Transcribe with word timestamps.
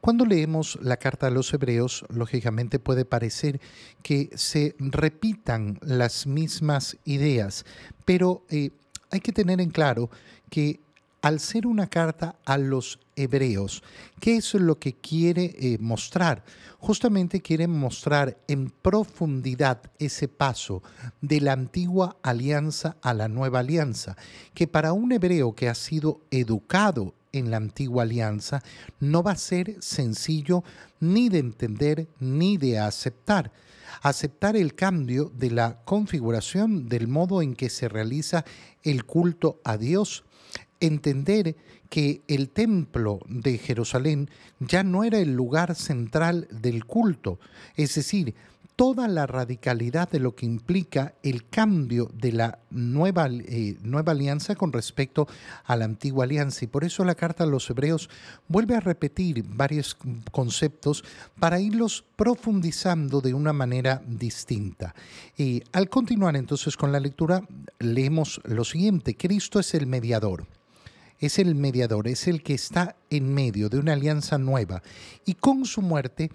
Cuando 0.00 0.24
leemos 0.24 0.78
la 0.80 0.96
carta 0.96 1.26
a 1.26 1.30
los 1.30 1.52
hebreos, 1.52 2.06
lógicamente 2.08 2.78
puede 2.78 3.04
parecer 3.04 3.60
que 4.02 4.30
se 4.34 4.74
repitan 4.78 5.78
las 5.82 6.26
mismas 6.26 6.96
ideas, 7.04 7.66
pero 8.06 8.42
eh, 8.48 8.70
hay 9.10 9.20
que 9.20 9.32
tener 9.32 9.60
en 9.60 9.70
claro 9.70 10.08
que 10.48 10.80
al 11.20 11.38
ser 11.38 11.66
una 11.66 11.86
carta 11.86 12.36
a 12.46 12.56
los 12.56 12.98
hebreos, 13.14 13.82
¿qué 14.20 14.36
es 14.36 14.54
lo 14.54 14.78
que 14.78 14.94
quiere 14.94 15.54
eh, 15.58 15.76
mostrar? 15.78 16.44
Justamente 16.78 17.42
quiere 17.42 17.68
mostrar 17.68 18.38
en 18.48 18.70
profundidad 18.70 19.82
ese 19.98 20.28
paso 20.28 20.82
de 21.20 21.42
la 21.42 21.52
antigua 21.52 22.16
alianza 22.22 22.96
a 23.02 23.12
la 23.12 23.28
nueva 23.28 23.58
alianza, 23.58 24.16
que 24.54 24.66
para 24.66 24.94
un 24.94 25.12
hebreo 25.12 25.54
que 25.54 25.68
ha 25.68 25.74
sido 25.74 26.22
educado 26.30 27.12
en 27.32 27.50
la 27.50 27.56
antigua 27.56 28.02
alianza 28.02 28.62
no 28.98 29.22
va 29.22 29.32
a 29.32 29.36
ser 29.36 29.76
sencillo 29.80 30.64
ni 31.00 31.28
de 31.28 31.38
entender 31.38 32.08
ni 32.18 32.56
de 32.56 32.78
aceptar. 32.78 33.52
Aceptar 34.02 34.56
el 34.56 34.74
cambio 34.74 35.30
de 35.34 35.50
la 35.50 35.82
configuración 35.84 36.88
del 36.88 37.08
modo 37.08 37.42
en 37.42 37.54
que 37.54 37.70
se 37.70 37.88
realiza 37.88 38.44
el 38.82 39.04
culto 39.04 39.60
a 39.64 39.76
Dios 39.76 40.24
entender 40.80 41.56
que 41.88 42.22
el 42.28 42.50
templo 42.50 43.20
de 43.28 43.58
Jerusalén 43.58 44.30
ya 44.58 44.82
no 44.82 45.04
era 45.04 45.18
el 45.18 45.34
lugar 45.34 45.74
central 45.74 46.48
del 46.50 46.84
culto, 46.84 47.38
es 47.76 47.94
decir, 47.94 48.34
toda 48.80 49.08
la 49.08 49.26
radicalidad 49.26 50.08
de 50.08 50.20
lo 50.20 50.34
que 50.34 50.46
implica 50.46 51.12
el 51.22 51.46
cambio 51.50 52.10
de 52.14 52.32
la 52.32 52.60
nueva, 52.70 53.28
eh, 53.28 53.76
nueva, 53.82 54.12
alianza 54.12 54.54
con 54.54 54.72
respecto 54.72 55.28
a 55.66 55.76
la 55.76 55.84
antigua 55.84 56.24
alianza. 56.24 56.64
Y 56.64 56.68
por 56.68 56.84
eso 56.84 57.04
la 57.04 57.14
carta 57.14 57.44
a 57.44 57.46
los 57.46 57.68
hebreos 57.68 58.08
vuelve 58.48 58.76
a 58.76 58.80
repetir 58.80 59.44
varios 59.46 59.98
conceptos 60.32 61.04
para 61.38 61.60
irlos 61.60 62.06
profundizando 62.16 63.20
de 63.20 63.34
una 63.34 63.52
manera 63.52 64.00
distinta. 64.06 64.94
Y 65.36 65.62
al 65.72 65.90
continuar 65.90 66.34
entonces 66.34 66.74
con 66.78 66.90
la 66.90 67.00
lectura, 67.00 67.42
leemos 67.80 68.40
lo 68.44 68.64
siguiente, 68.64 69.14
Cristo 69.14 69.60
es 69.60 69.74
el 69.74 69.86
mediador 69.86 70.46
es 71.20 71.38
el 71.38 71.54
mediador, 71.54 72.08
es 72.08 72.26
el 72.26 72.42
que 72.42 72.54
está 72.54 72.96
en 73.10 73.34
medio 73.34 73.68
de 73.68 73.78
una 73.78 73.92
alianza 73.92 74.38
nueva 74.38 74.82
y 75.26 75.34
con 75.34 75.66
su 75.66 75.82
muerte 75.82 76.30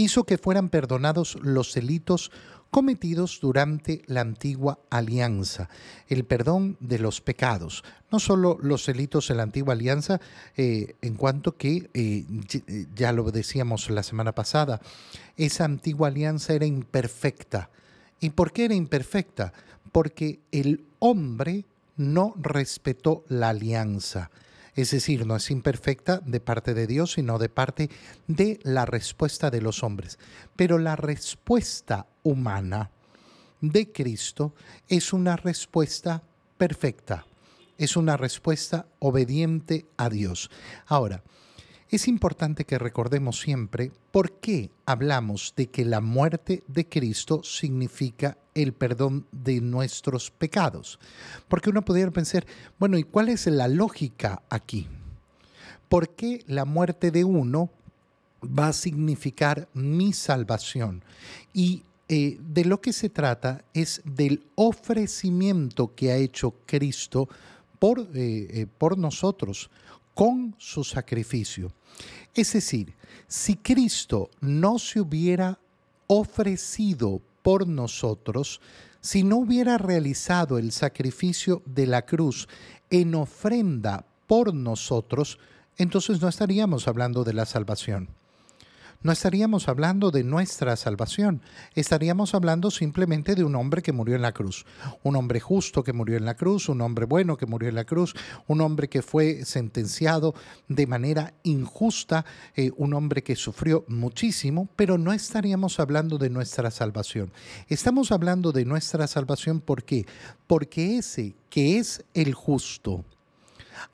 hizo 0.00 0.24
que 0.24 0.38
fueran 0.38 0.68
perdonados 0.68 1.36
los 1.42 1.74
delitos 1.74 2.30
cometidos 2.70 3.40
durante 3.40 4.02
la 4.06 4.20
antigua 4.20 4.78
alianza, 4.90 5.68
el 6.08 6.24
perdón 6.24 6.76
de 6.80 6.98
los 7.00 7.20
pecados, 7.20 7.82
no 8.12 8.20
solo 8.20 8.58
los 8.62 8.86
delitos 8.86 9.28
de 9.28 9.34
la 9.34 9.42
antigua 9.42 9.74
alianza, 9.74 10.20
eh, 10.56 10.94
en 11.02 11.16
cuanto 11.16 11.56
que, 11.56 11.90
eh, 11.92 12.24
eh, 12.66 12.86
ya 12.94 13.12
lo 13.12 13.30
decíamos 13.30 13.90
la 13.90 14.02
semana 14.02 14.32
pasada, 14.32 14.80
esa 15.36 15.64
antigua 15.64 16.08
alianza 16.08 16.54
era 16.54 16.64
imperfecta. 16.64 17.70
¿Y 18.20 18.30
por 18.30 18.52
qué 18.52 18.66
era 18.66 18.74
imperfecta? 18.74 19.52
Porque 19.90 20.40
el 20.52 20.84
hombre 21.00 21.64
no 21.96 22.34
respetó 22.36 23.24
la 23.28 23.48
alianza. 23.48 24.30
Es 24.74 24.90
decir, 24.90 25.26
no 25.26 25.36
es 25.36 25.50
imperfecta 25.50 26.20
de 26.24 26.40
parte 26.40 26.74
de 26.74 26.86
Dios, 26.86 27.12
sino 27.12 27.38
de 27.38 27.48
parte 27.48 27.90
de 28.26 28.60
la 28.62 28.86
respuesta 28.86 29.50
de 29.50 29.60
los 29.60 29.82
hombres. 29.82 30.18
Pero 30.56 30.78
la 30.78 30.96
respuesta 30.96 32.06
humana 32.22 32.90
de 33.60 33.92
Cristo 33.92 34.54
es 34.88 35.12
una 35.12 35.36
respuesta 35.36 36.22
perfecta, 36.56 37.26
es 37.78 37.96
una 37.96 38.16
respuesta 38.16 38.86
obediente 38.98 39.86
a 39.96 40.08
Dios. 40.08 40.50
Ahora, 40.86 41.22
es 41.96 42.06
importante 42.08 42.64
que 42.64 42.78
recordemos 42.78 43.40
siempre 43.40 43.90
por 44.12 44.32
qué 44.38 44.70
hablamos 44.86 45.54
de 45.56 45.66
que 45.66 45.84
la 45.84 46.00
muerte 46.00 46.62
de 46.68 46.86
Cristo 46.88 47.42
significa 47.42 48.38
el 48.54 48.72
perdón 48.72 49.26
de 49.32 49.60
nuestros 49.60 50.30
pecados. 50.30 51.00
Porque 51.48 51.70
uno 51.70 51.82
podría 51.82 52.10
pensar, 52.10 52.46
bueno, 52.78 52.96
¿y 52.96 53.02
cuál 53.02 53.28
es 53.28 53.46
la 53.46 53.66
lógica 53.66 54.42
aquí? 54.50 54.86
¿Por 55.88 56.10
qué 56.10 56.44
la 56.46 56.64
muerte 56.64 57.10
de 57.10 57.24
uno 57.24 57.70
va 58.42 58.68
a 58.68 58.72
significar 58.72 59.68
mi 59.74 60.12
salvación? 60.12 61.02
Y 61.52 61.82
eh, 62.08 62.38
de 62.40 62.64
lo 62.64 62.80
que 62.80 62.92
se 62.92 63.08
trata 63.08 63.64
es 63.74 64.00
del 64.04 64.44
ofrecimiento 64.54 65.94
que 65.94 66.12
ha 66.12 66.16
hecho 66.16 66.54
Cristo 66.66 67.28
por, 67.80 68.00
eh, 68.00 68.06
eh, 68.14 68.66
por 68.78 68.98
nosotros 68.98 69.70
con 70.14 70.54
su 70.58 70.84
sacrificio. 70.84 71.72
Es 72.34 72.52
decir, 72.52 72.94
si 73.26 73.56
Cristo 73.56 74.30
no 74.40 74.78
se 74.78 75.00
hubiera 75.00 75.58
ofrecido 76.06 77.20
por 77.42 77.66
nosotros, 77.66 78.60
si 79.00 79.22
no 79.22 79.36
hubiera 79.36 79.78
realizado 79.78 80.58
el 80.58 80.72
sacrificio 80.72 81.62
de 81.64 81.86
la 81.86 82.02
cruz 82.02 82.48
en 82.90 83.14
ofrenda 83.14 84.04
por 84.26 84.54
nosotros, 84.54 85.38
entonces 85.78 86.20
no 86.20 86.28
estaríamos 86.28 86.86
hablando 86.88 87.24
de 87.24 87.32
la 87.32 87.46
salvación 87.46 88.19
no 89.02 89.12
estaríamos 89.12 89.68
hablando 89.68 90.10
de 90.10 90.24
nuestra 90.24 90.76
salvación, 90.76 91.40
estaríamos 91.74 92.34
hablando 92.34 92.70
simplemente 92.70 93.34
de 93.34 93.44
un 93.44 93.56
hombre 93.56 93.82
que 93.82 93.92
murió 93.92 94.14
en 94.16 94.22
la 94.22 94.32
cruz, 94.32 94.66
un 95.02 95.16
hombre 95.16 95.40
justo 95.40 95.82
que 95.82 95.92
murió 95.92 96.16
en 96.16 96.26
la 96.26 96.36
cruz, 96.36 96.68
un 96.68 96.80
hombre 96.82 97.06
bueno 97.06 97.36
que 97.36 97.46
murió 97.46 97.68
en 97.68 97.76
la 97.76 97.84
cruz, 97.84 98.14
un 98.46 98.60
hombre 98.60 98.88
que 98.88 99.02
fue 99.02 99.44
sentenciado 99.44 100.34
de 100.68 100.86
manera 100.86 101.32
injusta, 101.44 102.24
eh, 102.54 102.70
un 102.76 102.92
hombre 102.94 103.22
que 103.22 103.36
sufrió 103.36 103.84
muchísimo, 103.88 104.68
pero 104.76 104.98
no 104.98 105.12
estaríamos 105.12 105.80
hablando 105.80 106.18
de 106.18 106.30
nuestra 106.30 106.70
salvación. 106.70 107.32
Estamos 107.68 108.12
hablando 108.12 108.52
de 108.52 108.64
nuestra 108.64 109.06
salvación 109.06 109.60
¿por 109.60 109.84
qué? 109.84 110.06
Porque 110.46 110.98
ese 110.98 111.34
que 111.48 111.78
es 111.78 112.04
el 112.14 112.34
justo, 112.34 113.04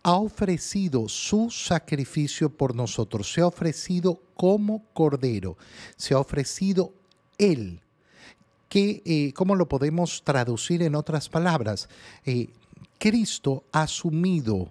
ha 0.02 0.14
ofrecido 0.14 1.08
su 1.08 1.50
sacrificio 1.50 2.50
por 2.50 2.74
nosotros, 2.74 3.32
se 3.32 3.40
ha 3.40 3.46
ofrecido 3.46 4.20
como 4.34 4.84
cordero, 4.92 5.56
se 5.96 6.14
ha 6.14 6.18
ofrecido 6.18 6.92
Él. 7.38 7.80
Que, 8.68 9.02
eh, 9.04 9.32
¿Cómo 9.34 9.54
lo 9.54 9.68
podemos 9.68 10.22
traducir 10.24 10.82
en 10.82 10.94
otras 10.94 11.28
palabras? 11.28 11.88
Eh, 12.24 12.48
Cristo 12.98 13.64
ha 13.72 13.82
asumido 13.82 14.70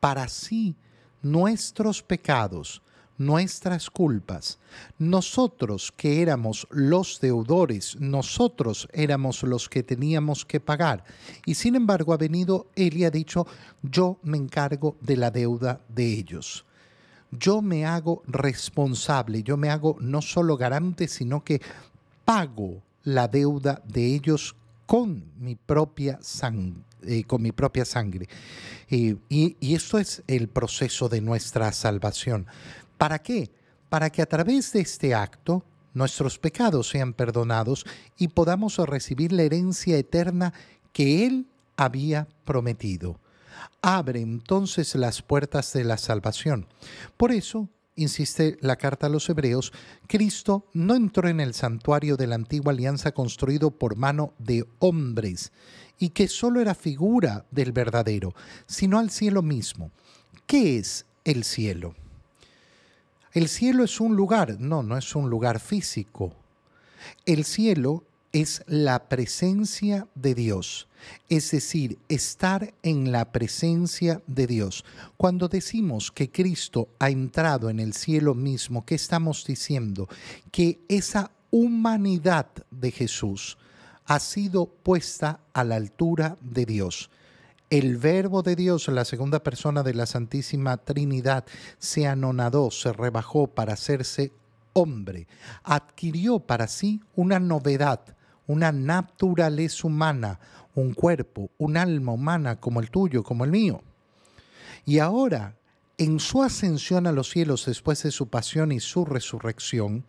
para 0.00 0.28
sí 0.28 0.74
nuestros 1.22 2.02
pecados, 2.02 2.82
nuestras 3.18 3.90
culpas. 3.90 4.58
Nosotros 4.98 5.92
que 5.96 6.22
éramos 6.22 6.66
los 6.70 7.20
deudores, 7.20 7.96
nosotros 8.00 8.88
éramos 8.92 9.42
los 9.42 9.68
que 9.68 9.82
teníamos 9.82 10.44
que 10.44 10.60
pagar. 10.60 11.04
Y 11.46 11.54
sin 11.54 11.74
embargo 11.74 12.12
ha 12.12 12.16
venido 12.16 12.66
Él 12.74 12.96
y 12.96 13.04
ha 13.04 13.10
dicho, 13.10 13.46
yo 13.82 14.18
me 14.22 14.38
encargo 14.38 14.96
de 15.00 15.16
la 15.16 15.30
deuda 15.30 15.80
de 15.88 16.12
ellos. 16.12 16.64
Yo 17.30 17.62
me 17.62 17.86
hago 17.86 18.22
responsable, 18.26 19.42
yo 19.42 19.56
me 19.56 19.70
hago 19.70 19.96
no 20.00 20.20
solo 20.20 20.56
garante, 20.56 21.08
sino 21.08 21.42
que 21.42 21.62
pago 22.24 22.82
la 23.04 23.26
deuda 23.26 23.82
de 23.86 24.14
ellos 24.14 24.54
con 24.86 25.24
mi 25.38 25.54
propia 25.54 26.18
sangre. 26.20 26.82
Eh, 27.04 27.24
con 27.24 27.42
mi 27.42 27.50
propia 27.50 27.84
sangre. 27.84 28.28
y, 28.88 29.16
y 29.28 29.74
esto 29.74 29.98
es 29.98 30.22
el 30.28 30.46
proceso 30.46 31.08
de 31.08 31.20
nuestra 31.20 31.72
salvación. 31.72 32.46
¿Para 33.02 33.18
qué? 33.18 33.50
Para 33.88 34.10
que 34.10 34.22
a 34.22 34.26
través 34.26 34.72
de 34.72 34.78
este 34.78 35.12
acto 35.12 35.64
nuestros 35.92 36.38
pecados 36.38 36.88
sean 36.88 37.14
perdonados 37.14 37.84
y 38.16 38.28
podamos 38.28 38.78
recibir 38.78 39.32
la 39.32 39.42
herencia 39.42 39.98
eterna 39.98 40.52
que 40.92 41.26
Él 41.26 41.48
había 41.76 42.28
prometido. 42.44 43.18
Abre 43.80 44.20
entonces 44.20 44.94
las 44.94 45.20
puertas 45.20 45.72
de 45.72 45.82
la 45.82 45.98
salvación. 45.98 46.68
Por 47.16 47.32
eso, 47.32 47.68
insiste 47.96 48.56
la 48.60 48.76
carta 48.76 49.08
a 49.08 49.10
los 49.10 49.28
hebreos, 49.28 49.72
Cristo 50.06 50.68
no 50.72 50.94
entró 50.94 51.28
en 51.28 51.40
el 51.40 51.54
santuario 51.54 52.16
de 52.16 52.28
la 52.28 52.36
antigua 52.36 52.72
alianza 52.72 53.10
construido 53.10 53.72
por 53.72 53.96
mano 53.96 54.32
de 54.38 54.64
hombres 54.78 55.50
y 55.98 56.10
que 56.10 56.28
solo 56.28 56.60
era 56.60 56.76
figura 56.76 57.46
del 57.50 57.72
verdadero, 57.72 58.32
sino 58.66 59.00
al 59.00 59.10
cielo 59.10 59.42
mismo. 59.42 59.90
¿Qué 60.46 60.78
es 60.78 61.04
el 61.24 61.42
cielo? 61.42 61.96
El 63.32 63.48
cielo 63.48 63.84
es 63.84 63.98
un 63.98 64.14
lugar, 64.14 64.60
no, 64.60 64.82
no 64.82 64.98
es 64.98 65.14
un 65.14 65.30
lugar 65.30 65.58
físico. 65.58 66.34
El 67.24 67.44
cielo 67.44 68.04
es 68.32 68.62
la 68.66 69.08
presencia 69.08 70.06
de 70.14 70.34
Dios, 70.34 70.86
es 71.30 71.50
decir, 71.50 71.98
estar 72.08 72.74
en 72.82 73.10
la 73.10 73.32
presencia 73.32 74.22
de 74.26 74.46
Dios. 74.46 74.84
Cuando 75.16 75.48
decimos 75.48 76.10
que 76.10 76.30
Cristo 76.30 76.88
ha 76.98 77.08
entrado 77.08 77.70
en 77.70 77.80
el 77.80 77.94
cielo 77.94 78.34
mismo, 78.34 78.84
¿qué 78.84 78.94
estamos 78.94 79.46
diciendo? 79.46 80.08
Que 80.50 80.78
esa 80.88 81.30
humanidad 81.50 82.48
de 82.70 82.90
Jesús 82.90 83.56
ha 84.04 84.20
sido 84.20 84.66
puesta 84.66 85.40
a 85.54 85.64
la 85.64 85.76
altura 85.76 86.36
de 86.40 86.66
Dios. 86.66 87.08
El 87.72 87.96
verbo 87.96 88.42
de 88.42 88.54
Dios, 88.54 88.86
la 88.88 89.06
segunda 89.06 89.42
persona 89.42 89.82
de 89.82 89.94
la 89.94 90.04
Santísima 90.04 90.76
Trinidad, 90.76 91.46
se 91.78 92.06
anonadó, 92.06 92.70
se 92.70 92.92
rebajó 92.92 93.46
para 93.46 93.72
hacerse 93.72 94.30
hombre, 94.74 95.26
adquirió 95.62 96.38
para 96.38 96.68
sí 96.68 97.00
una 97.16 97.40
novedad, 97.40 98.00
una 98.46 98.72
naturaleza 98.72 99.86
humana, 99.86 100.38
un 100.74 100.92
cuerpo, 100.92 101.48
un 101.56 101.78
alma 101.78 102.12
humana 102.12 102.60
como 102.60 102.78
el 102.78 102.90
tuyo, 102.90 103.22
como 103.22 103.46
el 103.46 103.50
mío. 103.50 103.80
Y 104.84 104.98
ahora, 104.98 105.56
en 105.96 106.20
su 106.20 106.42
ascensión 106.42 107.06
a 107.06 107.12
los 107.12 107.30
cielos 107.30 107.64
después 107.64 108.02
de 108.02 108.10
su 108.10 108.28
pasión 108.28 108.72
y 108.72 108.80
su 108.80 109.06
resurrección, 109.06 110.04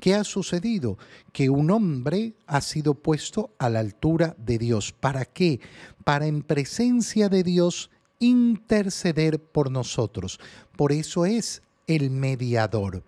¿qué 0.00 0.14
ha 0.14 0.24
sucedido? 0.24 0.98
Que 1.32 1.50
un 1.50 1.70
hombre 1.70 2.34
ha 2.46 2.60
sido 2.60 2.94
puesto 2.94 3.50
a 3.58 3.68
la 3.68 3.80
altura 3.80 4.36
de 4.38 4.58
Dios. 4.58 4.92
¿Para 4.92 5.24
qué? 5.24 5.60
Para 6.04 6.26
en 6.26 6.42
presencia 6.42 7.28
de 7.28 7.42
Dios 7.42 7.90
interceder 8.18 9.40
por 9.40 9.70
nosotros. 9.70 10.40
Por 10.76 10.92
eso 10.92 11.26
es 11.26 11.62
el 11.86 12.10
mediador. 12.10 13.02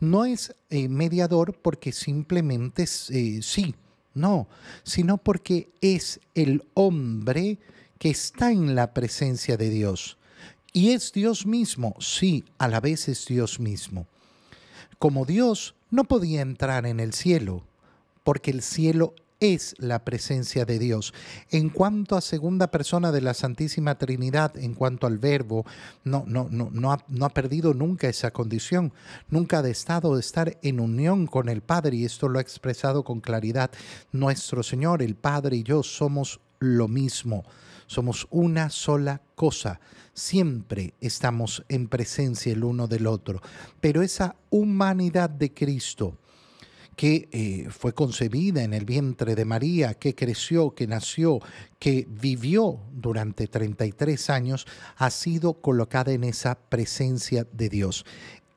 No 0.00 0.24
es 0.24 0.54
eh, 0.70 0.88
mediador 0.88 1.58
porque 1.60 1.92
simplemente 1.92 2.84
eh, 2.84 3.40
sí, 3.42 3.74
no, 4.14 4.48
sino 4.82 5.18
porque 5.18 5.68
es 5.80 6.20
el 6.34 6.64
hombre 6.74 7.58
que 7.98 8.10
está 8.10 8.50
en 8.50 8.74
la 8.74 8.94
presencia 8.94 9.56
de 9.56 9.70
Dios. 9.70 10.18
Y 10.72 10.90
es 10.90 11.12
Dios 11.12 11.46
mismo, 11.46 11.94
sí, 12.00 12.44
a 12.58 12.68
la 12.68 12.80
vez 12.80 13.08
es 13.08 13.26
Dios 13.26 13.58
mismo. 13.60 14.06
Como 14.98 15.24
Dios 15.24 15.74
no 15.90 16.04
podía 16.04 16.40
entrar 16.40 16.86
en 16.86 17.00
el 17.00 17.12
cielo, 17.12 17.62
porque 18.24 18.50
el 18.50 18.62
cielo 18.62 19.14
es 19.40 19.74
la 19.78 20.04
presencia 20.04 20.64
de 20.64 20.78
Dios. 20.78 21.12
En 21.50 21.68
cuanto 21.68 22.16
a 22.16 22.20
segunda 22.20 22.70
persona 22.70 23.12
de 23.12 23.20
la 23.20 23.34
Santísima 23.34 23.96
Trinidad, 23.96 24.56
en 24.56 24.74
cuanto 24.74 25.06
al 25.06 25.18
Verbo, 25.18 25.66
no, 26.04 26.24
no, 26.26 26.48
no, 26.50 26.70
no, 26.72 26.92
ha, 26.92 27.28
perdido 27.30 27.74
nunca 27.74 28.08
esa 28.08 28.30
condición, 28.30 28.92
nunca 29.28 29.60
ha 29.60 29.68
estado 29.68 30.14
de 30.14 30.20
estar 30.20 30.58
en 30.62 30.80
unión 30.80 31.26
con 31.26 31.48
el 31.48 31.60
Padre, 31.60 31.96
y 31.96 32.04
esto 32.04 32.28
lo 32.28 32.38
ha 32.38 32.42
expresado 32.42 33.04
con 33.04 33.20
claridad 33.20 33.70
nuestro 34.12 34.62
Señor, 34.62 35.02
el 35.02 35.16
Padre 35.16 35.56
y 35.56 35.62
yo 35.62 35.82
somos 35.82 36.40
lo 36.58 36.88
mismo, 36.88 37.44
somos 37.86 38.26
una 38.30 38.70
sola 38.70 39.22
cosa, 39.34 39.80
siempre 40.14 40.94
estamos 41.00 41.64
en 41.68 41.88
presencia 41.88 42.52
el 42.52 42.64
uno 42.64 42.86
del 42.86 43.06
otro, 43.06 43.40
pero 43.80 44.02
esa 44.02 44.36
humanidad 44.50 45.30
de 45.30 45.52
Cristo, 45.52 46.18
que 46.96 47.28
eh, 47.30 47.68
fue 47.70 47.92
concebida 47.92 48.62
en 48.62 48.72
el 48.72 48.86
vientre 48.86 49.34
de 49.34 49.44
María, 49.44 49.94
que 49.94 50.14
creció, 50.14 50.74
que 50.74 50.86
nació, 50.86 51.40
que 51.78 52.06
vivió 52.08 52.80
durante 52.90 53.46
33 53.46 54.30
años, 54.30 54.66
ha 54.96 55.10
sido 55.10 55.60
colocada 55.60 56.12
en 56.12 56.24
esa 56.24 56.54
presencia 56.54 57.46
de 57.52 57.68
Dios. 57.68 58.06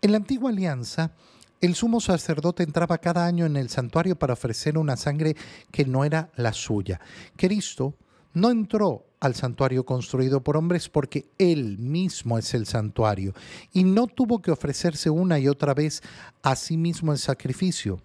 En 0.02 0.12
la 0.12 0.18
antigua 0.18 0.52
alianza, 0.52 1.12
el 1.60 1.76
sumo 1.76 2.00
sacerdote 2.00 2.64
entraba 2.64 3.00
cada 3.00 3.26
año 3.26 3.46
en 3.46 3.58
el 3.58 3.70
santuario 3.70 4.18
para 4.18 4.34
ofrecer 4.34 4.78
una 4.78 4.96
sangre 4.96 5.36
que 5.72 5.84
no 5.84 6.06
era 6.06 6.32
la 6.38 6.54
suya. 6.54 7.02
Cristo 7.36 7.96
no 8.34 8.52
entró 8.52 9.06
al 9.20 9.36
santuario 9.36 9.86
construido 9.86 10.42
por 10.42 10.58
hombres 10.58 10.90
porque 10.90 11.28
Él 11.38 11.78
mismo 11.78 12.38
es 12.38 12.54
el 12.54 12.66
santuario 12.66 13.34
y 13.74 13.84
no 13.84 14.08
tuvo 14.08 14.42
que 14.42 14.52
ofrecerse 14.52 15.10
una 15.10 15.40
y 15.40 15.48
otra 15.48 15.74
vez 15.74 16.02
a 16.42 16.56
sí 16.56 16.78
mismo 16.78 17.12
el 17.12 17.18
sacrificio. 17.18 18.02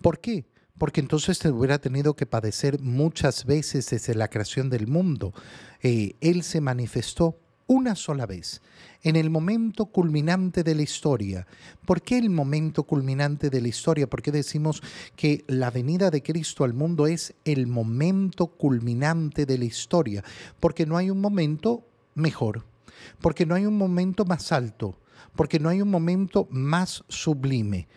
¿Por 0.00 0.20
qué? 0.20 0.46
Porque 0.78 1.00
entonces 1.00 1.38
te 1.38 1.50
hubiera 1.50 1.78
tenido 1.78 2.14
que 2.14 2.26
padecer 2.26 2.80
muchas 2.80 3.44
veces 3.44 3.88
desde 3.88 4.14
la 4.14 4.28
creación 4.28 4.68
del 4.68 4.86
mundo. 4.86 5.32
Eh, 5.82 6.14
él 6.20 6.42
se 6.42 6.60
manifestó 6.60 7.38
una 7.66 7.94
sola 7.96 8.26
vez, 8.26 8.62
en 9.02 9.16
el 9.16 9.30
momento 9.30 9.86
culminante 9.86 10.62
de 10.62 10.74
la 10.74 10.82
historia. 10.82 11.46
¿Por 11.84 12.02
qué 12.02 12.18
el 12.18 12.30
momento 12.30 12.84
culminante 12.84 13.50
de 13.50 13.60
la 13.60 13.68
historia? 13.68 14.08
Porque 14.08 14.32
decimos 14.32 14.82
que 15.16 15.44
la 15.48 15.70
venida 15.70 16.10
de 16.10 16.22
Cristo 16.22 16.64
al 16.64 16.74
mundo 16.74 17.06
es 17.06 17.34
el 17.44 17.66
momento 17.66 18.46
culminante 18.46 19.46
de 19.46 19.58
la 19.58 19.64
historia, 19.64 20.24
porque 20.60 20.86
no 20.86 20.96
hay 20.96 21.10
un 21.10 21.20
momento 21.20 21.84
mejor, 22.14 22.64
porque 23.20 23.46
no 23.46 23.54
hay 23.54 23.66
un 23.66 23.76
momento 23.76 24.24
más 24.24 24.52
alto, 24.52 24.98
porque 25.34 25.58
no 25.58 25.68
hay 25.68 25.82
un 25.82 25.90
momento 25.90 26.46
más 26.50 27.04
sublime. 27.08 27.88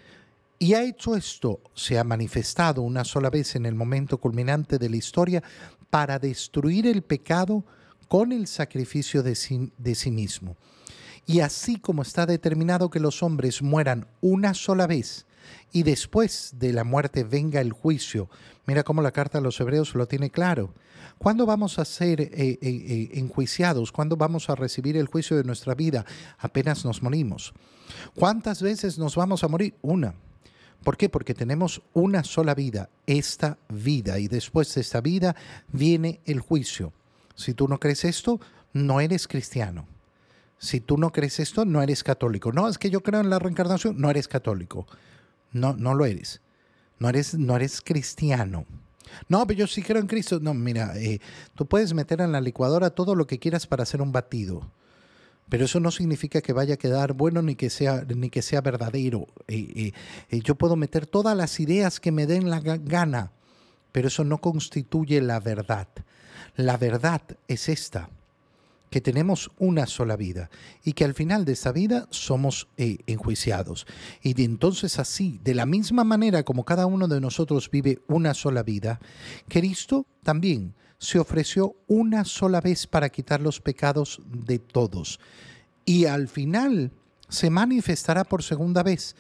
Y 0.58 0.74
ha 0.74 0.84
hecho 0.84 1.16
esto, 1.16 1.62
se 1.74 1.98
ha 1.98 2.04
manifestado 2.04 2.82
una 2.82 3.06
sola 3.06 3.30
vez 3.30 3.56
en 3.56 3.66
el 3.66 3.76
momento 3.76 4.18
culminante 4.18 4.78
de 4.78 4.90
la 4.90 4.98
historia 4.98 5.42
para 5.90 6.20
destruir 6.20 6.86
el 6.86 7.02
pecado 7.02 7.64
con 8.10 8.32
el 8.32 8.48
sacrificio 8.48 9.24
de 9.24 9.36
sí, 9.36 10.12
mismo. 10.12 10.58
Y 11.26 11.42
así 11.42 11.78
como 11.80 12.02
está 12.02 12.26
determinado 12.26 12.90
que 12.90 13.00
los 13.00 13.22
hombres 13.22 13.62
mueran 13.62 14.08
una 14.20 14.56
sola 14.56 14.88
vez 14.88 15.28
y 15.72 15.84
después 15.84 16.56
de 16.58 16.74
la 16.74 16.84
muerte 16.84 17.24
venga 17.24 17.62
el 17.62 17.72
juicio, 17.72 18.28
mira 18.66 18.84
cómo 18.84 19.04
la 19.04 19.12
carta 19.12 19.38
a 19.38 19.42
los 19.42 19.60
hebreos 19.60 19.94
lo 19.94 20.08
tiene 20.08 20.32
claro. 20.32 20.74
¿Cuándo 21.20 21.46
vamos 21.46 21.78
a 21.78 21.86
ser 21.86 22.22
eh, 22.22 22.30
eh, 22.34 22.60
eh, 22.62 23.10
enjuiciados? 23.14 23.92
¿Cuándo 23.92 24.18
vamos 24.18 24.50
a 24.50 24.56
recibir 24.56 24.98
el 24.98 25.08
juicio 25.08 25.38
de 25.38 25.44
nuestra 25.44 25.76
vida? 25.76 26.04
Apenas 26.40 26.84
nos 26.86 27.04
morimos. 27.04 27.54
¿Cuántas 28.16 28.62
veces 28.62 28.98
nos 28.98 29.16
vamos 29.16 29.44
a 29.44 29.48
morir? 29.48 29.76
Una. 29.82 30.16
¿Por 30.84 30.98
qué? 30.98 31.10
Porque 31.10 31.36
tenemos 31.36 31.82
una 31.94 32.24
sola 32.24 32.56
vida, 32.56 32.90
esta 33.06 33.58
vida, 33.68 34.18
y 34.18 34.28
después 34.28 34.74
de 34.74 34.82
esta 34.82 35.02
vida 35.02 35.36
viene 35.72 36.22
el 36.26 36.40
juicio. 36.40 36.94
Si 37.40 37.54
tú 37.54 37.68
no 37.70 37.80
crees 37.80 38.04
esto, 38.04 38.40
no 38.74 39.00
eres 39.00 39.28
cristiano. 39.28 39.88
Si 40.58 40.82
tú 40.82 40.98
no 40.98 41.12
crees 41.12 41.40
esto, 41.40 41.64
no 41.64 41.82
eres 41.82 42.04
católico. 42.04 42.52
No, 42.52 42.68
es 42.68 42.78
que 42.78 42.90
yo 42.90 43.02
creo 43.02 43.22
en 43.22 43.30
la 43.30 43.40
reencarnación, 43.40 44.00
no 44.00 44.10
eres 44.10 44.28
católico. 44.28 44.86
No, 45.54 45.74
no 45.74 45.94
lo 45.94 46.06
eres. 46.06 46.42
No 47.00 47.08
eres, 47.08 47.36
no 47.36 47.56
eres 47.56 47.82
cristiano. 47.82 48.66
No, 49.30 49.48
pero 49.48 49.60
yo 49.60 49.68
sí 49.68 49.82
creo 49.82 50.02
en 50.02 50.08
Cristo. 50.08 50.40
No, 50.42 50.54
mira, 50.54 50.98
eh, 50.98 51.22
tú 51.56 51.66
puedes 51.66 51.94
meter 51.94 52.20
en 52.20 52.34
la 52.34 52.42
licuadora 52.42 52.90
todo 52.90 53.16
lo 53.16 53.26
que 53.26 53.40
quieras 53.40 53.66
para 53.66 53.84
hacer 53.84 54.02
un 54.02 54.12
batido 54.12 54.70
pero 55.50 55.66
eso 55.66 55.80
no 55.80 55.90
significa 55.90 56.42
que 56.42 56.54
vaya 56.54 56.76
a 56.76 56.78
quedar 56.78 57.14
bueno 57.14 57.42
ni 57.42 57.56
que 57.56 57.72
sea, 57.72 58.06
ni 58.08 58.30
que 58.30 58.44
sea 58.44 58.62
verdadero. 58.62 59.28
Eh, 59.48 59.94
eh, 60.30 60.42
yo 60.42 60.54
puedo 60.54 60.76
meter 60.76 61.08
todas 61.08 61.36
las 61.36 61.60
ideas 61.60 62.00
que 62.00 62.12
me 62.12 62.28
den 62.28 62.52
la 62.52 62.60
gana, 62.60 63.32
pero 63.92 64.10
eso 64.10 64.24
no 64.24 64.38
constituye 64.38 65.22
la 65.22 65.40
verdad. 65.40 65.88
La 66.56 66.78
verdad 66.78 67.22
es 67.48 67.70
esta, 67.70 68.10
que 68.90 69.02
tenemos 69.02 69.52
una 69.60 69.86
sola 69.86 70.16
vida 70.16 70.50
y 70.84 70.94
que 70.94 71.06
al 71.06 71.14
final 71.14 71.46
de 71.46 71.54
esa 71.54 71.72
vida 71.72 72.08
somos 72.10 72.68
eh, 72.78 72.98
enjuiciados. 73.08 73.86
Y 74.22 74.42
entonces 74.44 75.00
así, 75.00 75.40
de 75.44 75.54
la 75.54 75.66
misma 75.66 76.04
manera 76.04 76.44
como 76.44 76.66
cada 76.66 76.86
uno 76.86 77.08
de 77.08 77.22
nosotros 77.22 77.70
vive 77.70 78.00
una 78.08 78.34
sola 78.34 78.64
vida, 78.64 79.00
Cristo 79.48 80.06
también 80.24 80.74
se 80.98 81.20
ofreció 81.20 81.76
una 81.88 82.26
sola 82.26 82.62
vez 82.62 82.88
para 82.88 83.10
quitar 83.10 83.42
los 83.42 83.62
pecados 83.62 84.22
de 84.26 84.60
todos. 84.60 85.20
Y 85.86 86.06
al 86.06 86.28
final 86.28 86.92
se 87.30 87.50
manifestará 87.50 88.24
por 88.24 88.44
segunda 88.44 88.84
vez, 88.84 89.16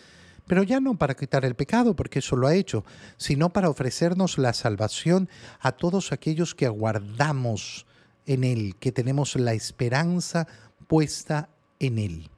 pero 0.49 0.63
ya 0.63 0.79
no 0.79 0.95
para 0.95 1.13
quitar 1.13 1.45
el 1.45 1.53
pecado, 1.53 1.95
porque 1.95 2.19
eso 2.19 2.35
lo 2.35 2.47
ha 2.47 2.55
hecho, 2.55 2.83
sino 3.17 3.49
para 3.49 3.69
ofrecernos 3.69 4.39
la 4.39 4.53
salvación 4.53 5.29
a 5.59 5.73
todos 5.73 6.11
aquellos 6.11 6.55
que 6.55 6.65
aguardamos 6.65 7.85
en 8.25 8.43
Él, 8.43 8.75
que 8.79 8.91
tenemos 8.91 9.35
la 9.35 9.53
esperanza 9.53 10.47
puesta 10.87 11.49
en 11.77 11.99
Él. 11.99 12.31